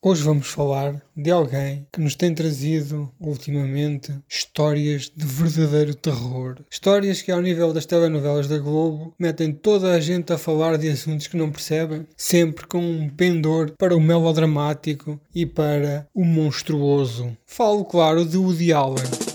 [0.00, 6.60] Hoje vamos falar de alguém que nos tem trazido ultimamente histórias de verdadeiro terror.
[6.70, 10.88] Histórias que, ao nível das telenovelas da Globo, metem toda a gente a falar de
[10.88, 17.36] assuntos que não percebem, sempre com um pendor para o melodramático e para o monstruoso.
[17.44, 19.27] Falo, claro, de Woody Allen.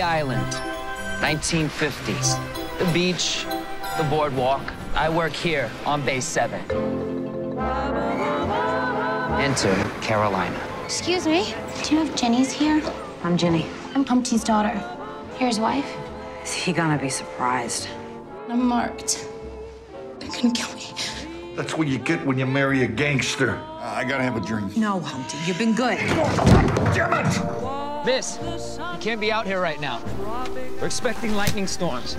[0.00, 0.52] Coney Island,
[1.20, 2.38] 1950s.
[2.78, 3.44] The beach,
[3.98, 4.62] the boardwalk.
[4.94, 6.58] I work here on base 7.
[9.38, 10.58] Enter Carolina.
[10.86, 11.54] Excuse me,
[11.84, 12.82] do you have Jenny's here?
[13.24, 13.66] I'm Jenny.
[13.94, 14.72] I'm Humpty's daughter.
[15.36, 15.94] Here's wife.
[16.44, 17.86] Is he gonna be surprised?
[18.48, 19.28] I'm marked.
[20.18, 20.86] They're gonna kill me.
[21.56, 23.58] That's what you get when you marry a gangster.
[23.80, 24.78] I gotta have a drink.
[24.78, 25.98] No, Humpty, you've been good.
[26.94, 27.79] Damn it!
[28.04, 30.00] Miss, you can't be out here right now.
[30.80, 32.16] We're expecting lightning storms.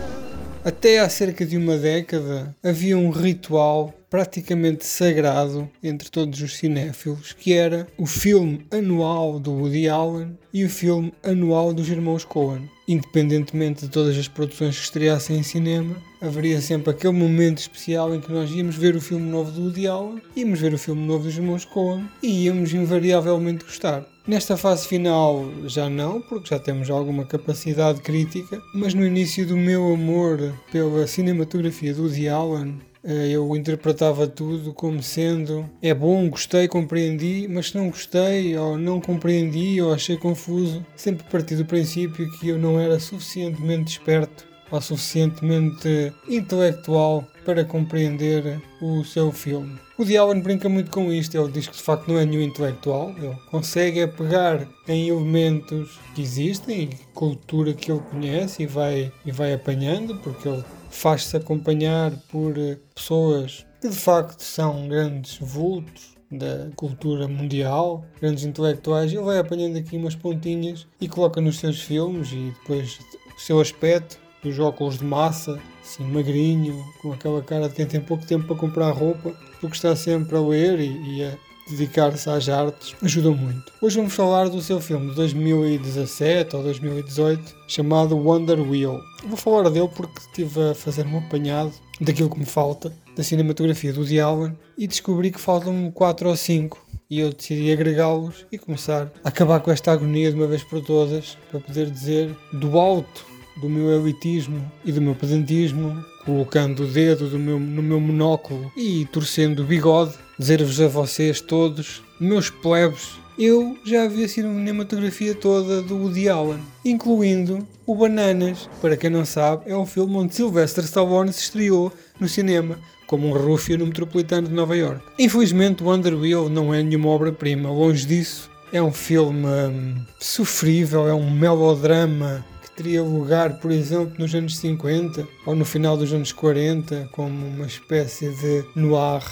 [0.64, 7.32] Até há cerca de uma década havia um ritual praticamente sagrado entre todos os cinéfilos,
[7.32, 12.70] que era o filme anual do Woody Allen e o filme anual dos irmãos Coen.
[12.86, 18.20] Independentemente de todas as produções que estreassem em cinema, haveria sempre aquele momento especial em
[18.20, 21.24] que nós íamos ver o filme novo do Woody Allen, íamos ver o filme novo
[21.24, 24.06] dos irmãos Coen e íamos invariavelmente gostar.
[24.28, 29.56] Nesta fase final já não, porque já temos alguma capacidade crítica, mas no início do
[29.56, 36.68] meu amor pela cinematografia do Woody Allen, eu interpretava tudo como sendo é bom, gostei,
[36.68, 42.32] compreendi, mas se não gostei ou não compreendi ou achei confuso, sempre parti do princípio
[42.40, 49.78] que eu não era suficientemente esperto ou suficientemente intelectual para compreender o seu filme.
[49.98, 53.14] O Allen brinca muito com isto, ele diz que de facto não é nenhum intelectual,
[53.18, 59.32] ele consegue é pegar em elementos que existem, cultura que ele conhece e vai, e
[59.32, 66.16] vai apanhando, porque ele faz-se acompanhar por eh, pessoas que de facto são grandes vultos
[66.32, 71.82] da cultura mundial, grandes intelectuais, ele vai apanhando aqui umas pontinhas e coloca nos seus
[71.82, 73.00] filmes e depois
[73.36, 78.02] o seu aspecto dos óculos de massa, assim magrinho, com aquela cara de quem tem
[78.02, 81.38] pouco tempo para comprar roupa, porque está sempre a ler e, e a
[81.70, 83.72] dedicar-se às artes, ajudou muito.
[83.82, 89.00] Hoje vamos falar do seu filme de 2017 ou 2018, chamado Wonder Wheel.
[89.26, 93.94] Vou falar dele porque estive a fazer um apanhado daquilo que me falta da cinematografia
[93.94, 99.12] do Allen e descobri que faltam 4 ou 5 e eu decidi agregá-los e começar
[99.24, 103.31] a acabar com esta agonia de uma vez por todas para poder dizer do alto
[103.58, 109.06] do meu elitismo e do meu pedantismo, colocando o dedo meu, no meu monóculo e
[109.12, 115.82] torcendo o bigode, dizer-vos a vocês todos, meus plebes, eu já vi a cinematografia toda
[115.82, 118.70] do Woody Allen, incluindo o Bananas.
[118.80, 123.28] Para quem não sabe, é um filme onde Sylvester Stallone se estreou no cinema como
[123.28, 125.02] um rúfio no metropolitano de Nova York.
[125.20, 128.50] Infelizmente, Wonder Wheel não é nenhuma obra-prima, longe disso.
[128.72, 132.46] É um filme hum, sofrível, é um melodrama
[132.76, 137.66] teria lugar, por exemplo, nos anos 50 ou no final dos anos 40, como uma
[137.66, 139.24] espécie de noir.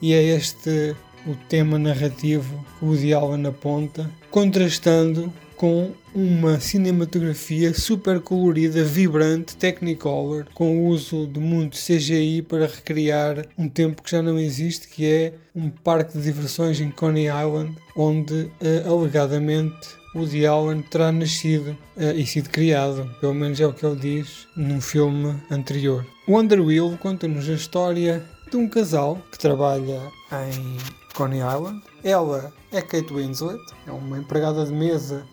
[0.00, 8.20] E é este o tema narrativo que o Allen aponta, contrastando com uma cinematografia super
[8.20, 14.20] colorida, vibrante, technicolor, com o uso de muito CGI para recriar um tempo que já
[14.20, 20.46] não existe, que é um parque de diversões em Coney Island, onde uh, alegadamente Woody
[20.46, 24.80] Allen terá nascido uh, e sido criado, pelo menos é o que ele diz num
[24.80, 26.06] filme anterior.
[26.28, 30.02] Wonder Wheel conta-nos a história de um casal que trabalha
[30.50, 30.76] em
[31.14, 31.82] Coney Island.
[32.04, 35.24] Ela é Kate Winslet, é uma empregada de mesa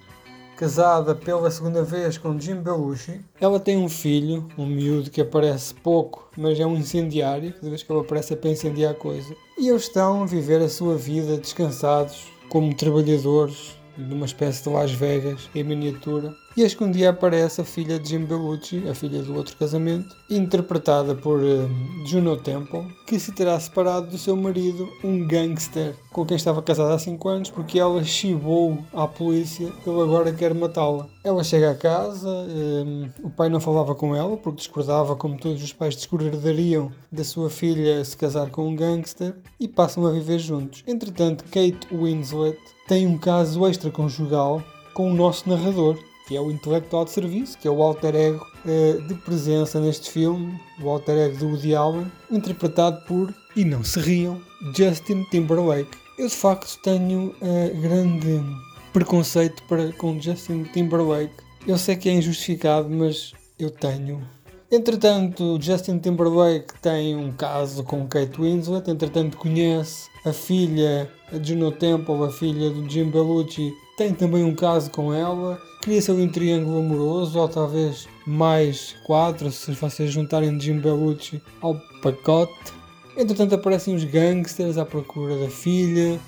[0.55, 3.19] casada pela segunda vez com Jim Belushi.
[3.39, 7.83] Ela tem um filho, um miúdo que aparece pouco, mas é um incendiário, cada vez
[7.83, 9.35] que ele aparece é para incendiar coisa.
[9.57, 14.91] E eles estão a viver a sua vida descansados, como trabalhadores numa espécie de Las
[14.91, 16.33] Vegas em miniatura.
[16.57, 19.55] E eis que um dia aparece a filha de Jim Belushi, a filha do outro
[19.55, 21.69] casamento, interpretada por uh,
[22.05, 26.95] Juno Temple, que se terá separado do seu marido, um gangster, com quem estava casada
[26.95, 31.07] há 5 anos, porque ela chibou à polícia ele agora quer matá-la.
[31.23, 35.37] Ela chega a casa, um, eh, o pai não falava com ela, porque discordava, como
[35.37, 40.11] todos os pais discordariam, da sua filha se casar com um gangster, e passam a
[40.11, 40.83] viver juntos.
[40.87, 44.63] Entretanto, Kate Winslet tem um caso extraconjugal
[44.95, 45.95] com o nosso narrador,
[46.27, 50.09] que é o intelectual de serviço, que é o alter ego uh, de presença neste
[50.09, 54.41] filme, o alter ego do Woody Allen, interpretado por, e não se riam,
[54.75, 55.95] Justin Timberlake.
[56.17, 58.43] Eu de facto tenho a grande
[58.91, 61.33] preconceito para com Justin Timberlake.
[61.67, 64.27] Eu sei que é injustificado, mas eu tenho.
[64.71, 71.71] Entretanto, Justin Timberlake tem um caso com Kate Winslet, entretanto conhece a filha a Juno
[71.71, 75.59] Temple, a filha do Jim Belushi, tem também um caso com ela.
[75.81, 81.75] Cria-se ali um triângulo amoroso, ou talvez mais quatro, se vocês juntarem Jim Belushi ao
[82.03, 82.73] pacote.
[83.17, 86.19] Entretanto aparecem os gangsters à procura da filha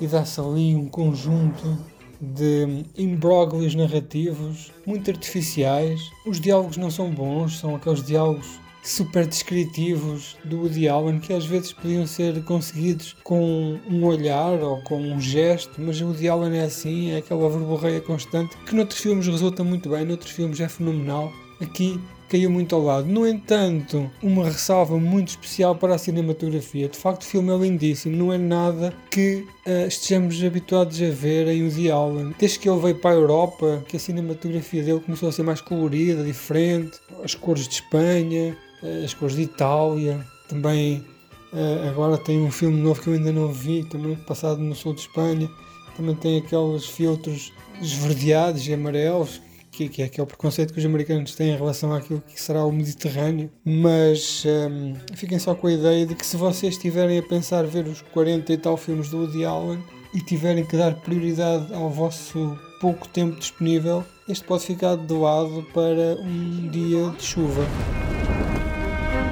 [0.00, 1.78] e dá-se ali um conjunto
[2.20, 6.00] de imbróglios narrativos muito artificiais.
[6.26, 11.46] Os diálogos não são bons, são aqueles diálogos super descritivos do Woody Allen que às
[11.46, 16.58] vezes podiam ser conseguidos com um olhar ou com um gesto, mas o Woody Allen
[16.58, 20.68] é assim, é aquela verborreia constante que noutros filmes resulta muito bem, noutros filmes é
[20.68, 21.32] fenomenal.
[21.60, 21.98] Aqui
[22.28, 23.06] caiu muito ao lado.
[23.06, 26.88] No entanto, uma ressalva muito especial para a cinematografia.
[26.88, 31.48] De facto, o filme é lindíssimo, não é nada que uh, estejamos habituados a ver
[31.48, 32.34] em Woody Allen.
[32.38, 35.60] Desde que ele veio para a Europa, que a cinematografia dele começou a ser mais
[35.60, 41.04] colorida, diferente, as cores de Espanha, uh, as cores de Itália, também
[41.52, 44.94] uh, agora tem um filme novo que eu ainda não vi, também passado no sul
[44.94, 45.48] de Espanha,
[45.96, 49.40] também tem aqueles filtros esverdeados e amarelos
[49.74, 52.40] que, que, é, que é o preconceito que os americanos têm em relação àquilo que
[52.40, 57.18] será o Mediterrâneo, mas um, fiquem só com a ideia de que se vocês estiverem
[57.18, 59.82] a pensar ver os 40 e tal filmes do Woody Allen
[60.14, 65.66] e tiverem que dar prioridade ao vosso pouco tempo disponível, este pode ficar de lado
[65.74, 67.62] para um dia de chuva.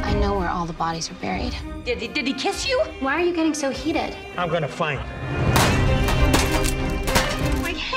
[0.05, 1.55] I know where all the bodies are buried.
[1.85, 2.79] Did he, did he kiss you?
[3.01, 4.15] Why are you getting so heated?
[4.37, 5.01] I'm gonna find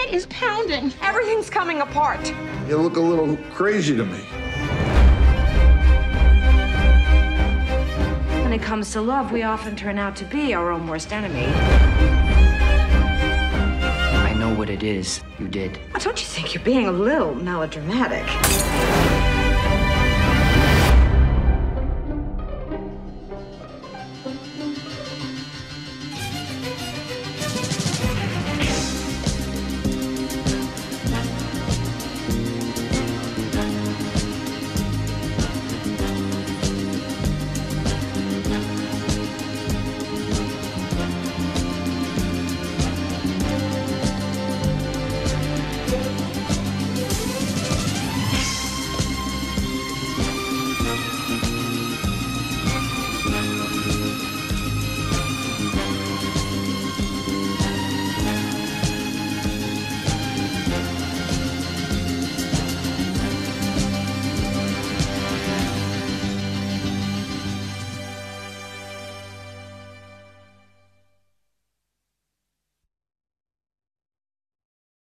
[0.06, 0.94] head is pounding.
[1.02, 2.34] Everything's coming apart.
[2.68, 4.20] You look a little crazy to me.
[8.44, 11.46] When it comes to love, we often turn out to be our own worst enemy.
[13.86, 15.80] I know what it is you did.
[16.00, 18.26] Don't you think you're being a little melodramatic?